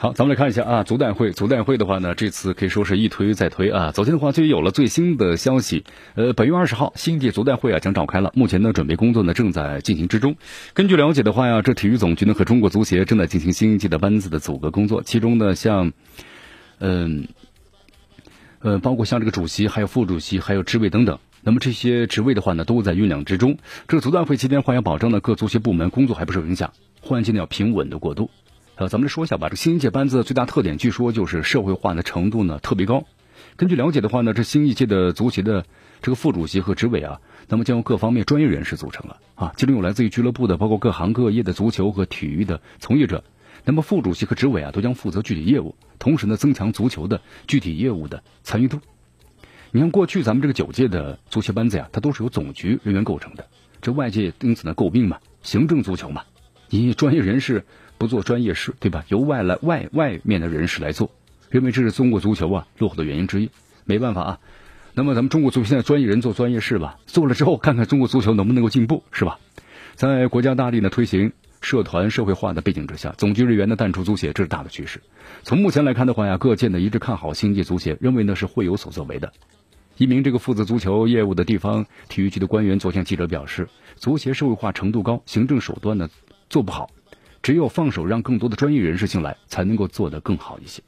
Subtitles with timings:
[0.00, 3.90] 好，咱们来看一下啊，足代会，足代会的话呢，这次可以说是一推再推啊。
[3.90, 5.82] 昨天的话就有了最新的消息，
[6.14, 10.36] 呃，本月二十号，新一届足代会啊将召开了，目前呢准备工作呢正在进行之中。
[10.72, 15.90] 根据了解的话呀，这体育总局呢和中国足协正在进行新一届的班子的组阁工作，其中呢像，
[16.78, 17.26] 嗯，
[18.60, 23.58] 呃，包括像这个主席、还有副主席、还有职位等等，那么这些职位的话呢都在酝酿之中。
[23.88, 28.30] 这个足代会期间，话要保证呢各足协部门工作还不受影响，换届呢要平稳的过渡。
[28.78, 29.48] 呃，咱们来说一下吧。
[29.48, 33.02] 这新一届班子的最大特点，据说就是社会化的程度呢特别高。
[33.56, 35.66] 根据了解的话呢，这新一届的足协的
[36.00, 43.24] 这个副主席和执委啊，那么将由各方面专业人士组成了啊，其中有来自于俱乐部的，包括各行各业的足球和体育的从业者。
[43.64, 48.78] 那么副主席和执委啊，都将负责具体业务，同时呢，增强足球的具体业务的参与度。
[49.72, 53.48] 你看，过去咱们这个九届的足协班子呀，它都是由总局人员构成的，
[53.80, 56.22] 这外界因此呢诟病嘛，行政足球嘛，
[56.70, 57.64] 你专业人士。
[57.98, 59.04] 不做专业事，对吧？
[59.08, 61.10] 由外来外外面的人士来做，
[61.50, 63.50] 认为这是中国足球啊落后的原因之一。
[63.84, 64.40] 没办法啊，
[64.94, 69.38] 那么咱们中国足球现在专业人做专业事吧，做了之后看看中国足球能不能够进步，是吧？
[69.96, 75.00] 在国家大力的推行社团社会化的背景之下，总局人员的淡出足协，这是大的趋势。
[75.42, 79.32] 从目前来看的话呀，各界呢一致看好星际足协，认为呢是会有所作为的。
[79.96, 86.08] 一名这个负责足球业务的地方体育局的官员昨天记者表示，足协社会化程度高，行政手段呢
[86.48, 86.90] 做不好。
[87.48, 90.82] 只有放手让更多的专业人士进来，才能够做得更好一些。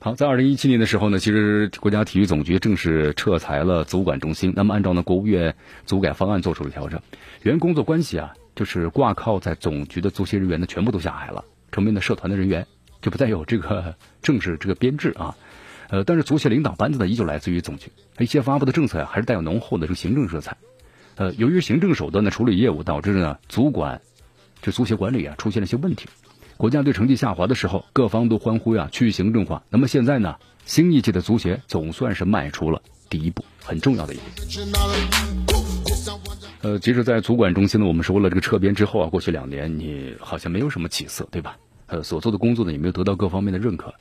[0.00, 4.52] 好，在二零一七年的时候呢，其实国家体育总局正式撤裁了足管中心。
[4.56, 5.54] 那么，按照呢国务院
[5.86, 7.00] 足改方案做出了调整，
[7.44, 12.66] 原工作关系啊，就是挂靠在总局的足协人员呢，全部都下海了，成为了社团的人员，
[13.00, 15.36] 就不再有这个正式这个编制啊。
[15.90, 20.56] 呃，但是足协领导班子呢，依旧来自于总局，一些发布的政策呀，还是带有浓厚的这个行政色彩。
[21.16, 24.00] 呃，由于行政手段的处理业务，导致呢足管
[24.60, 26.08] 这足协管理啊出现了一些问题。
[26.56, 29.62] 国家队成绩下滑的时候，各方都欢呼呀去行政化。
[29.70, 32.80] 那么现在呢，新一届的足协总算是迈出了
[33.10, 34.22] 第一步，很重要的一步。
[36.62, 41.56] 呃，其实，在足管中心呢，我们说了这个撤编之后啊，过去两年你好像没有什么起色，对吧？
[41.86, 43.92] 呃，所做的工作呢也没有得到各方面的认可。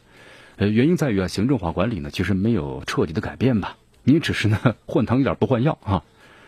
[0.55, 6.03] 呃，原因在于啊，行政化管理呢其实没有彻底的改变吧，你只是呢 换汤点不换药啊。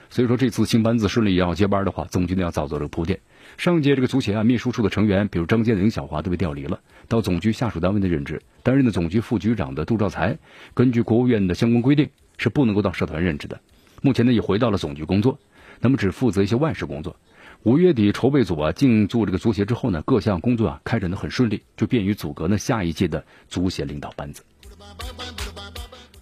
[0.09, 3.19] 所以说这次新班子顺利要接班的话，总局呢要早做这个铺垫。
[3.57, 8.41] 上届这个足协啊秘书处的成员，比如张坚、林小华都被调离了，到总局下属单位的任职。
[8.63, 10.37] 担任的总局副局长的杜兆才，
[10.73, 13.59] 根据国务院的相关规定是不能够到社团任职的。
[14.01, 15.39] 目前呢也回到了总局工作，
[15.79, 17.15] 那么只负责一些外事工作。
[17.63, 24.43] 五月底筹备组啊进驻这个足协之后呢，各项工作啊开展的很顺利，就便于组阁呢下一届的足协领导班子。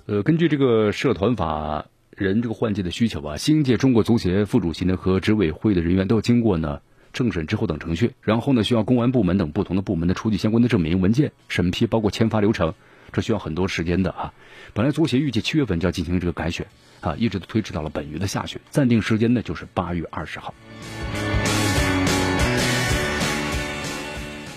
[0.05, 1.85] 呃，根据这个社团法。
[2.23, 6.79] 人这个换届的需求啊，新一届中国足协副主席呢和执委会的人员都要经过呢
[7.11, 12.73] 政审之后等程序，然后呢需要公安部门等不同的部门的出具相关的证明文件审批，包括签发流程，
[13.11, 14.33] 这需要很多时间的啊。
[14.73, 16.65] 本来足协预计七月份就要进行这个改选
[17.01, 20.53] 啊，一直都推迟到了本月的下旬，暂定时间呢就是八月二十号。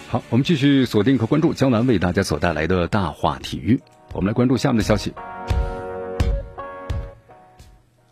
[0.08, 3.80] 好，我们继续锁定和关注江南为大家所带来的大话体育，
[4.12, 5.12] 我们来关注下面的消息。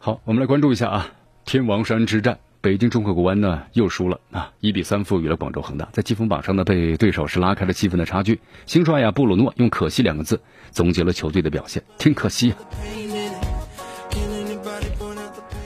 [0.04, 1.09] 好，我们来关注一下啊，
[1.47, 8.38] 天王山之战，北京中国国安呢又输了啊，一比三负于了广州恒大，在积分榜上呢被对手是拉开了七分的差距。
[8.66, 10.38] 新帅呀布鲁诺用“可惜”两个字
[10.70, 12.53] 总结了球队的表现，挺可惜。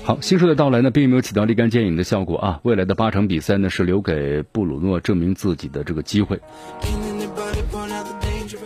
[0.04, 6.40] 好，新帅的到来呢并没有起到立竿见影的效果啊，未来的八场比赛呢是留给布鲁诺证明自己的这个机会。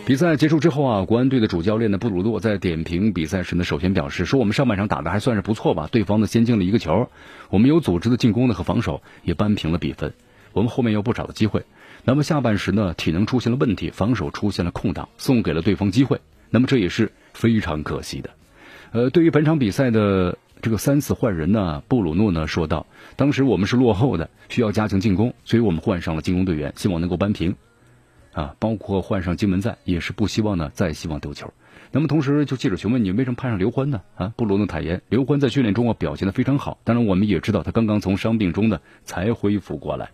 [0.05, 7.09] 比赛结束之后啊，国安队的主教练呢布鲁诺在点评比赛时呢，首先表示说：“我们上半场打的还算是不错吧，对方呢先进了一个球，
[7.49, 10.13] 我们有组织的进攻呢和防守也扳平了比分，
[10.51, 11.63] 我们后面有不少的机会。
[12.03, 16.19] 那么下半时呢，体能出现了问题，防守出现了空档，送给了对方机会，
[16.49, 18.31] 那么这也是非常可惜的。
[18.91, 27.55] 呃，对于本场比赛的这个三次换人呢，布鲁诺呢说道：当时我们是落后的，需要加强进攻，所以我们换上了进攻队员，希望能够扳平。”
[28.33, 31.53] 啊，包括换上金门在，也是不希望呢再希望丢球。
[31.91, 34.01] 那么同时，就记者询问你为什么派上刘欢呢？
[34.15, 40.09] 啊，布鲁诺坦言，刘欢在训练中啊表现的非常好，当然我们也知道他刚刚从伤病中呢才恢复过来。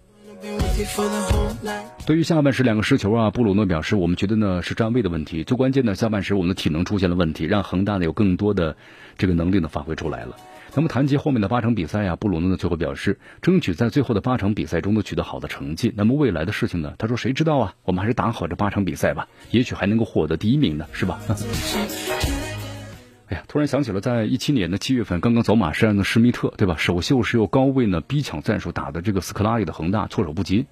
[2.05, 8.75] 对于下半时两个失球啊，布鲁诺表示，我们觉得呢是站位的问题，最关键呢下半时我们的体能出现了问题，让恒大呢有更多的
[9.17, 10.35] 这个能力呢发挥出来了。
[10.75, 15.93] 那么谈及后面的八场比赛啊，布鲁诺呢最后表示，争取在最后的八场比赛中都取得好的成绩。
[15.95, 17.75] 那么未来的事情呢，他说谁知道啊？
[17.83, 21.19] 我们还是打好这八场比赛吧，也许还能够获得第一名呢，是吧？
[23.27, 26.75] 哎呀，突然想起了，在一七年的七月份，刚刚走马山的施密特，对吧？
[26.77, 30.65] 首秀是由高位呢逼抢战术打的这个斯科拉里的恒大措手不及。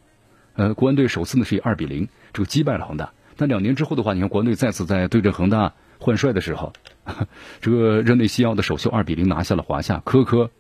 [0.56, 3.12] 呃，国安队首次呢是以二比零这个击败了恒大。
[3.38, 6.74] 那两年之后的话，你看国安队再次在对阵恒大换帅的时候，
[7.62, 10.52] 这个热内西奥的首秀二比零拿下了华夏，磕磕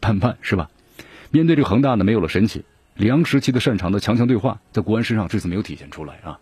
[0.00, 0.70] 绊绊是吧？
[1.30, 2.64] 面对这个恒大呢，没有了神奇，
[2.96, 6.40] 里昂时期的擅长的强强对话，在国安身上这次没有体现出来啊。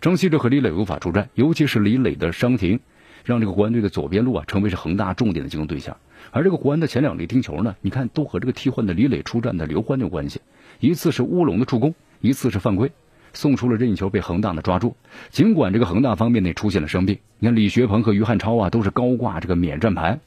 [0.00, 2.80] 张稀哲和李磊无法出战，尤其是李磊的伤停。
[3.24, 5.96] 让这个国安队的左边路啊成为是恒大重点的进攻对象，
[6.30, 10.42] 而这个国安的前两粒丁球呢，你看都和这个替换的李磊出战的刘欢有关系，
[10.78, 12.92] 一次是乌龙的助攻，一次是犯规，
[13.34, 14.96] 送出了任意球被恒大呢抓住。
[15.30, 20.20] 尽管这个恒大方面呢出现了伤病，你看李学鹏和于汉超啊都是高挂这个免战牌，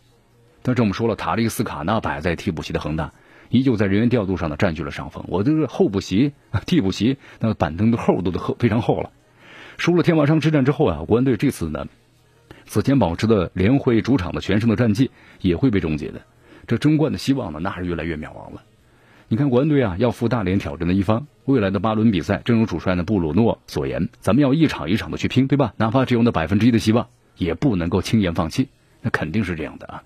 [0.62, 3.14] 但是我们说了，塔利斯卡纳摆在替补席的恒大，
[3.50, 5.26] 依旧在人员调度上呢占据了上风。
[5.28, 6.34] 我这个候补席、
[6.68, 9.12] 替补席那个板凳的厚度都厚非常厚了。
[9.78, 11.88] 输了天王山之战之后啊，国安队这次呢。
[12.70, 15.10] 此前保持的联会主场的全胜的战绩
[15.40, 16.22] 也会被终结的，
[16.68, 18.64] 这争冠的希望呢，那是越来越渺茫了。
[19.30, 25.74] 你看国安队啊，要赴大连挑战的一方，未来的八轮比赛，正如主帅呢布鲁诺所言，咱们要一场一场的去拼，对吧？
[25.78, 27.08] 哪怕只有那百分之一的希望，
[27.38, 28.68] 也不能够轻言放弃。
[29.02, 30.04] 那肯定是这样的啊。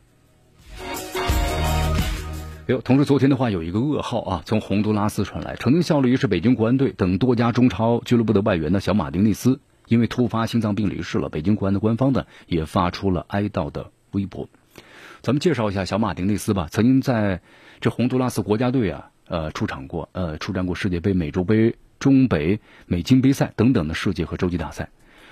[2.68, 9.60] 哟，同时昨天的话有一个噩耗啊，从洪都拉斯传来，曾经效力于是北京国安队等多家中超俱乐部的外援呢，小马丁内斯。
[9.88, 14.48] 因为突发心脏病离世了，北京国安的官方呢也发出了哀悼的微博。
[15.22, 17.42] 咱们介绍一下小马丁内斯吧，曾经在
[17.82, 24.90] 这洪都拉斯国家队啊，呃出场过，呃出战过世界杯、美洲杯、中北美金杯赛等等的世界和洲际大赛，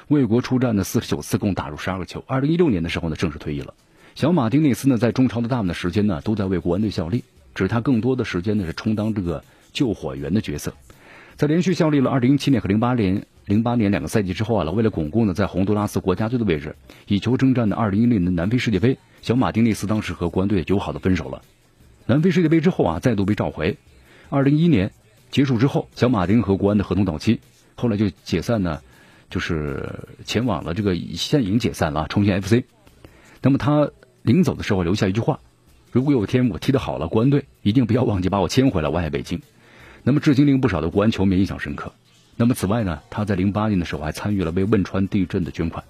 [0.07, 2.23] 为国出战的四十九次，共打入十二个球。
[2.25, 3.73] 二零一六年的时候呢，正式退役了。
[4.15, 9.43] 小马丁内斯呢，在中超的大部分的时间呢，都在为国安队效力，只是他更多的时间呢是充当这个
[9.73, 10.73] 救火员的角色。
[11.35, 13.25] 在连续效力了二零一七年和零八年。
[13.45, 16.75] 零八年两个赛季之后啊，为了巩固呢在洪都拉斯国家队的位置，
[17.07, 21.41] 以球征战的二零一零年南非世界杯，小马丁内斯当时和国安队友好的分手了。
[22.09, 23.77] 南非世界杯之后啊，再度被召回。
[24.31, 24.91] 二零一一年
[25.29, 27.39] 结束之后，小马丁和国安的合同到期，
[27.75, 28.81] 后来就解散呢，
[29.29, 32.63] 就是前往了这个现已经解散了重庆 FC。
[33.44, 33.91] 那么他
[34.23, 35.39] 临走的时候留下一句话：
[35.91, 39.44] 如果有一天我踢得好了，国安队一定不要忘记把我签回来，我爱北京。
[40.01, 41.94] 那么至今令不少的国安球迷印象深刻。
[42.38, 45.83] 那么此外呢，他在零八年的时候还参与了为汶川地震的捐款。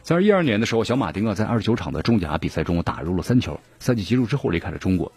[0.00, 3.60] 在二一二年的时候，小马丁啊在二十九场的中甲比赛中打入了三球。
[3.78, 5.12] 赛季结束之后离开了中国。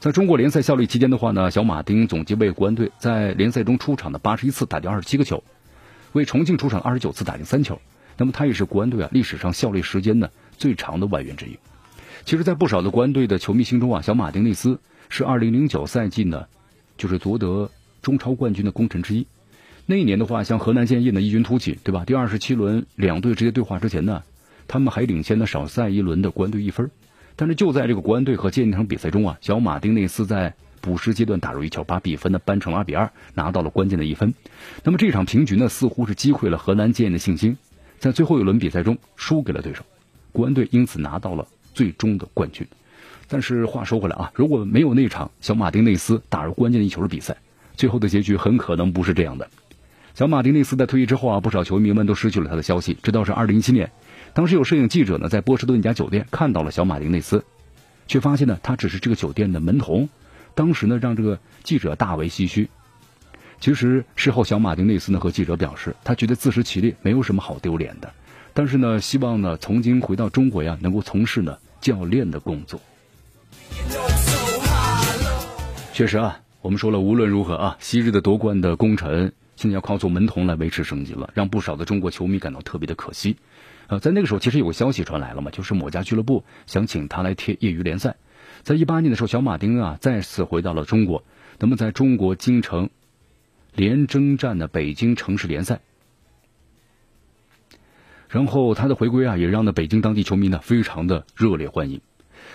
[0.00, 5.42] 在中国联赛效力期间的话呢，小马丁总计为国安队在联赛中出场的八十一次打进二十七个球，
[6.12, 7.80] 为重庆出场二十九次打进三球。
[8.16, 11.58] 那么他也是国安队啊历史上效力时间呢最长的外援之一。
[12.24, 16.46] 其实，在不少的国安队的球迷心中啊，小马丁内斯是二零零九赛季呢
[16.96, 17.70] 就是夺得
[18.02, 19.26] 中超冠军的功臣之一。
[19.86, 22.04] 那一年的话，像河南建业呢异军突起，对吧？
[22.04, 24.22] 第二十七轮两队直接对话之前呢，
[24.68, 26.90] 他们还领先了少赛一轮的国安队一分。
[27.36, 34.34] 但是就在这个国安队和建业场比赛中啊，小马丁内斯在补时阶段打入一球，把比分呢扳成了二比二，拿到了关键的一分。
[34.82, 37.56] 那么这场平局呢，似乎是击溃了河南建业的信心，
[37.98, 39.82] 在最后一轮比赛中输给了对手，
[40.32, 42.66] 国安队因此拿到了最终的冠军。
[43.26, 47.36] 但是话说回来啊，如果没有那场小马丁内斯打入关键的一球的比赛，
[47.74, 49.48] 最后的结局很可能不是这样的。
[50.14, 52.96] 小马丁内斯在退役之后啊，不少球迷们都失去了他的消息。
[53.02, 53.90] 直到是二零一七年，
[54.34, 57.44] 当时有摄影记者呢在波士顿一家酒店看到了小马丁内斯，
[58.08, 60.08] 却发现呢他只是这个酒店的门童。
[60.56, 62.68] 当时呢让这个记者大为唏嘘。
[63.60, 68.12] 其实事后小马丁内斯呢和记者表示，他觉得自食其力没有什么好丢脸的，
[68.52, 72.80] 但是呢希望呢从今回到中国呀能够从事呢教练的工作。
[75.92, 79.32] 确实啊，我们说了无论如何啊，昔日的夺冠的功臣。
[79.56, 83.36] 现在要靠做门童来维持生计了，让不少的中国球迷感到特别的可惜。
[83.86, 88.16] 呃，在那个时候，其实有个消息传来了嘛，就是某家俱乐部想请他来踢业余联赛。
[88.62, 91.22] 在一八年的时候，小马丁啊再次回到了中国，
[91.58, 92.88] 那么在中国京城
[93.74, 95.80] 连征战的北京城市联赛。
[98.28, 102.00] 然后他的回归啊，也让呢北京当地球迷呢非常的热烈欢迎。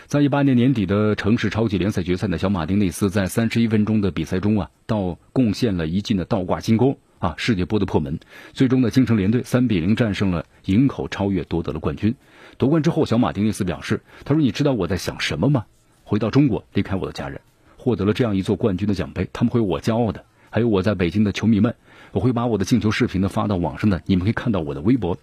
[0.08, 8.20] 在一八年年底的城市超级联赛决赛呢，小马丁内斯在三十一分钟的比赛中啊，到贡献了一记的倒挂金钩啊，世界波的破门。
[8.54, 12.16] 最终呢，京城联队三比零战胜了营口超越，夺得了冠军。
[12.58, 15.66] 夺冠之后，小马丁内斯表示：“他说，你知道我在想什么吗？
[16.04, 17.40] 回到中国，离开我的家人，
[17.78, 20.26] 获得了这样一座冠军的奖杯，他们会为我骄傲的。
[20.50, 21.76] 还有我在北京的球迷们，
[22.12, 25.18] 我会把我的进球视频呢发到网上的，你们可以看到我的微博。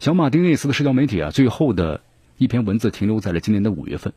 [0.00, 2.00] 小马丁内斯的社交媒体啊，最后的
[2.40, 4.14] 一篇文字停留在了今年的五月份。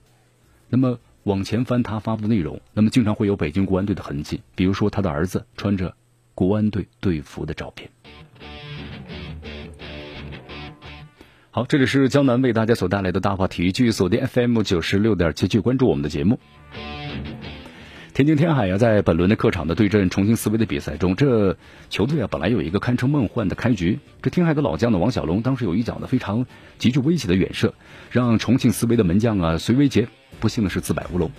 [0.69, 5.93] 那么往前翻他发布的内容，那么经常会有北京国安队的痕迹，比如说他的儿子穿着
[6.33, 7.89] 国安队队服的照片。
[11.51, 16.39] 好，这里是江南为大家所带来的大话体育，继续锁定 FM 九十六点七，去关注我们的节目。
[18.13, 21.57] 天津天海呀，在本轮的客场的对阵重庆斯威的比赛中，这
[21.89, 23.97] 球队啊本来有一个堪称梦幻的开局。
[24.21, 26.45] 这天海的老将呢王小龙当时有一脚呢非常
[26.77, 27.73] 极具威胁的远射，
[28.11, 30.07] 让重庆斯威的门将啊隋维杰
[30.39, 31.31] 不幸的是自摆乌龙。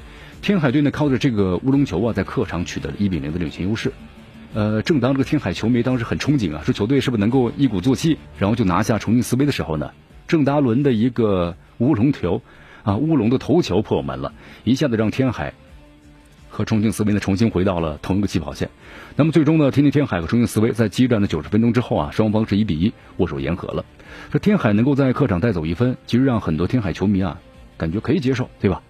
[0.42, 3.92] 天海队呢靠着这个乌龙球啊，在客场取得了一比零的领先优势。
[4.52, 9.92] 呃，正当这个天海球迷当时很憧憬啊，说球队是不是能够一鼓作气，然后就拿下重庆斯威的时候呢？
[10.26, 12.42] 郑达伦的一个乌龙球，
[12.82, 14.32] 啊，乌龙的头球破门了，
[14.64, 15.54] 一下子让天海
[16.54, 18.70] 和重庆斯威呢重新回到了同一个起跑线。
[19.16, 23.84] 那么最终呢，天津天海和重庆斯威在激战的九十分钟之后啊，双方是一比一握手言和了。
[24.30, 27.40] 这天海能够在客场带走一分，其实让很多天海球迷啊
[27.76, 28.80] 感觉可以接受，对吧？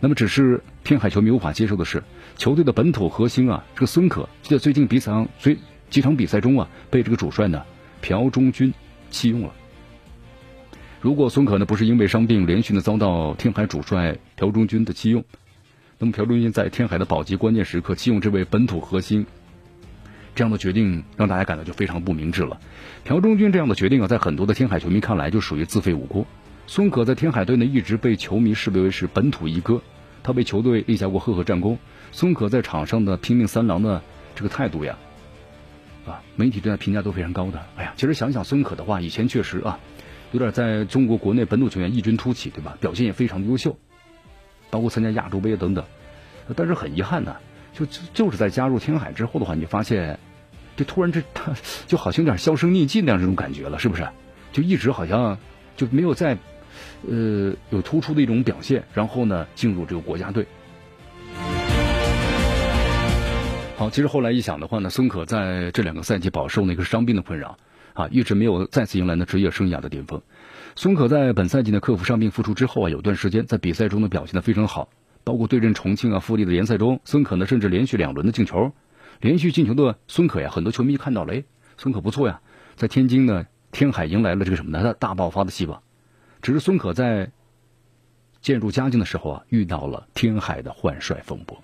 [0.00, 2.02] 那么只是天海球迷无法接受的是，
[2.38, 5.58] 球队的本土核心啊，这个孙可就在最近比赛最
[5.90, 7.62] 几场比赛中啊，被这个主帅呢
[8.00, 8.72] 朴忠军
[9.10, 9.52] 弃用了。
[11.02, 15.22] 如果孙可呢不是因为伤病连续的遭到天海主帅朴忠军的弃用，
[16.02, 19.26] 那么朴忠军在天海的保级关键时刻弃用这位本土核心，
[20.34, 22.58] 这样的决定让大家感到就非常不明智了。
[23.04, 26.24] 朴忠军这样的决定啊，在很多的天海球迷看来就属于自废武功。
[26.66, 29.82] 孙可在天海队呢一直被球迷视为是本土一哥，
[30.22, 31.78] 他为球队立下过赫赫战功。
[32.12, 34.00] 孙可在场上的拼命三郎的
[34.34, 34.96] 这个态度呀，
[36.06, 37.62] 啊，媒体对他评价都非常高的。
[37.76, 39.78] 哎呀，其实想想孙可的话，以前确实啊。
[40.32, 42.78] 有点在中国国内本土球员异军突起，对吧？
[42.80, 43.76] 表现也非常优秀，
[44.70, 45.84] 包括参加亚洲杯等等。
[46.56, 47.36] 但是很遗憾呢，
[47.72, 50.18] 就就就是在加入天海之后的话，你发现，
[50.76, 51.52] 就突然这他
[51.86, 54.08] 就好像有点销声匿迹那样这种感觉了，是不是？
[54.52, 55.38] 就一直好像
[55.76, 56.36] 就没有在
[57.08, 60.46] 呃有突出的一种表现，然后呢进入这个国家队。
[63.76, 67.56] 好，其实后来一想的话呢，孙可在这两个赛季饱受那个伤病的困扰。
[67.92, 70.22] 啊，一直没有再次迎来那职业生涯的巅峰。
[70.80, 74.88] 孙可在本赛季呢克服伤病复出之后啊，有段时间在比赛中呢表现的非常好，
[75.24, 78.72] 包括对阵重庆啊、富力的联赛中，孙可呢甚至连续两轮的进球。
[79.20, 81.44] 连续进球的孙可呀，很多球迷看到了，哎，
[81.76, 82.40] 孙可不错呀，
[82.76, 84.82] 在天津呢，天海迎来了这个什么呢？
[84.82, 85.82] 他大爆发的希望。
[86.40, 87.30] 只是孙可在
[88.40, 91.62] 渐入佳境的时候啊，遇到了天海的换帅风波。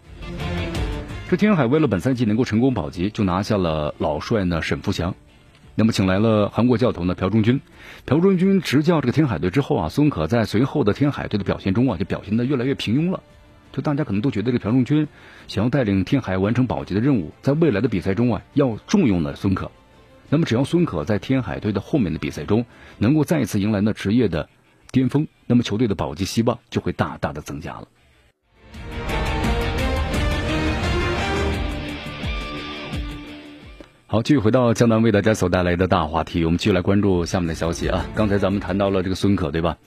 [1.30, 5.14] 这天海为了本赛季能够成功保级，就拿下了老帅呢沈福祥。
[5.78, 7.60] 那么，请来了韩国教头呢朴忠军。
[8.06, 13.22] 朴忠军执教这个天海队之后啊，孙可在随后的天海队的表现中啊，就表现的越来越平庸了。
[13.72, 15.06] 就大家可能都觉得这个朴忠军
[15.48, 19.70] 想要带领天海完成保级的任务，在未来的比赛中啊，要重用呢孙可。
[20.30, 22.64] 那么，只要孙可在天海队的后面的比赛中
[22.96, 24.48] 能够再一次迎来那职业的
[24.92, 27.86] 巅峰，那么球队的保级希望就会大大的增加了。
[34.08, 38.06] 好，继续回到江南为大家所带来的大话题，我们继续来关注下面的消息啊。
[38.14, 39.78] 刚才咱们谈到了这个孙可，对吧？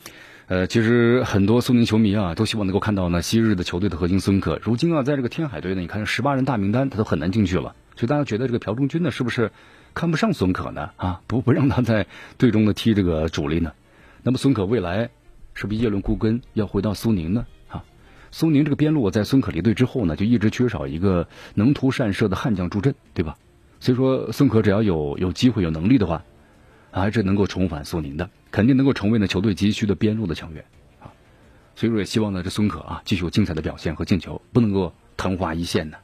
[0.47, 4.59] 呃，其实很多苏宁球迷啊，都希望能够看到呢昔日的球队的核心孙可。
[4.61, 7.75] 如今啊，在这个天海队呢，你看十八人大名单，他都很难进去了。
[7.95, 9.53] 所以大家觉得这个朴忠军呢，是不是
[9.93, 10.89] 看不上孙可呢？
[10.97, 12.05] 啊，不不让他在
[12.37, 13.71] 队中呢踢这个主力呢？
[14.23, 15.11] 那么孙可未来
[15.53, 17.45] 是不是叶伦孤根要回到苏宁呢？
[17.69, 17.85] 啊，
[18.31, 23.37] 苏宁这个边路在孙可离队之后呢，就一直缺少一个能图善射的悍将助阵，对吧？
[23.81, 26.23] 所以说，孙可只要有有机会、有能力的话，
[26.91, 30.65] 还是能够重返苏宁的，肯定能够成为呢球队急需的边路的强援
[30.99, 31.07] 啊。
[31.75, 35.97] 所以说，也希望呢这孙可啊继续有精彩的表现和进球，不能够昙花一现呢。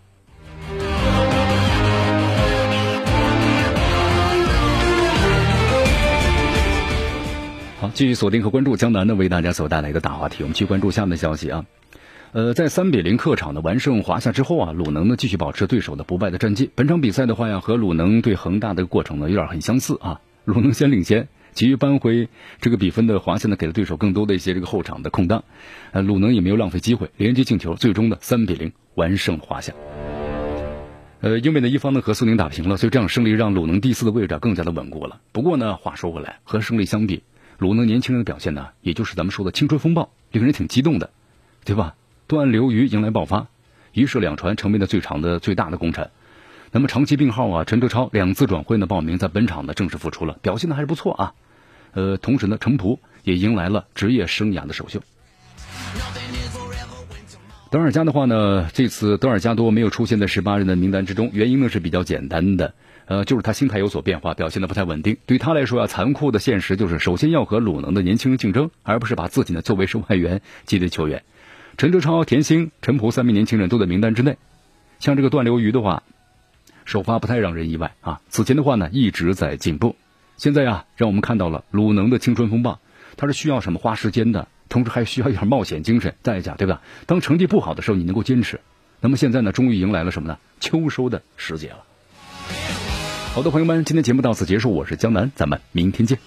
[7.81, 11.65] 好，继续锁定和关注江南呢为大家所带来的大话题，我们去关注下面的消息啊。
[12.35, 16.69] 呃，在三比零客场的完胜华夏之后啊，鲁能呢继续保持对手的不败的战绩。
[16.75, 20.19] 本场比赛的话呀，和鲁能对恒大的过程呢有点很相似啊。
[20.43, 22.27] 鲁能先领先，急于扳回
[22.59, 25.45] 这个比分的华夏呢，给了对手更多的一些这个后场的空当。
[25.93, 29.71] 呃，鲁能也没有浪费机会，连接进球，最终的三比零完胜华夏。
[31.21, 35.21] 呃，因为呢一方呢和苏宁打平了，所以这样胜利让鲁能第四的位置啊更加的稳固了。
[35.31, 37.23] 不过呢，话说回来，和胜利相比，
[37.59, 41.11] 鲁能年轻人的表现呢，也就是咱们说的青春风暴，令人挺激动的，
[41.63, 41.95] 对吧？
[42.27, 43.47] 断流鱼迎来爆发，
[43.93, 46.09] 一射两传成为了最长的最大的功臣。
[46.71, 51.33] 那么长期病号啊，陈德超两次转会呢报名，在本场呢正式复出了，表现的还是不错啊。
[51.93, 55.01] 呃，同时呢，程普也迎来了职业生涯的首秀。
[57.69, 62.73] 德尔加的话呢，这次德尔加多没有出现在十八人的名单之中，原因呢是比较简单的，
[63.05, 65.17] 呃，就是他心态有所变化，表现的不太稳定。
[65.27, 71.23] 对他来说啊，残酷的现实就是首先要和鲁能的年轻人竞争，而不是把自己呢作为是外援级的球员。
[71.77, 74.37] 陈哲超、田兴、陈普三名年轻人都在名单之内，
[74.99, 76.03] 像这个段流瑜的话，
[76.85, 78.21] 首发不太让人意外啊。
[78.29, 79.97] 此前的话呢，一直在进步。
[80.37, 82.79] 现在啊，让我们看到了鲁能的青春风暴，
[83.17, 86.81] 它是需要什么花时间的，同时还需要一点冒险精神代价，对吧？
[87.07, 88.61] 当成绩不好的时候，你能够坚持。
[89.01, 90.37] 那么现在呢，终于迎来了什么呢？
[90.61, 91.83] 秋收的时节了。
[93.33, 96.17] 好的，朋友们，今天节目到此结束，我是江南，咱们明天见。